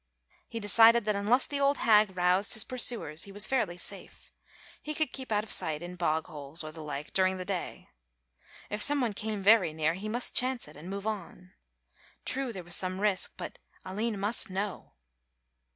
[0.49, 4.31] He decided that unless the old hag roused his pursuers he was fairly safe;
[4.81, 7.87] he could keep out of sight in bog holes or the like during the day.
[8.71, 11.51] If some one came very near, he must chance it and move on.
[12.25, 14.93] True there was some risk, but Aline must know.